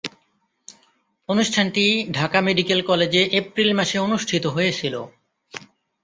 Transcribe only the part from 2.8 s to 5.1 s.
কলেজে এপ্রিল মাসে অনুষ্ঠিত হয়েছিলো।